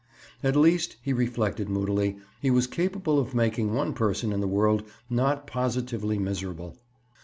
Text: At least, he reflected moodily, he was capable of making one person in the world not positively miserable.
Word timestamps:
At 0.43 0.55
least, 0.55 0.95
he 1.03 1.13
reflected 1.13 1.69
moodily, 1.69 2.17
he 2.41 2.49
was 2.49 2.65
capable 2.65 3.19
of 3.19 3.35
making 3.35 3.71
one 3.75 3.93
person 3.93 4.33
in 4.33 4.41
the 4.41 4.47
world 4.47 4.81
not 5.11 5.45
positively 5.45 6.17
miserable. 6.17 6.75